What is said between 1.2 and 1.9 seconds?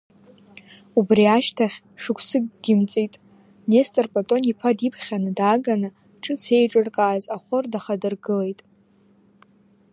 ашьҭахь